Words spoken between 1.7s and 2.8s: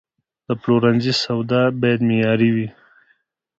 باید معیاري وي.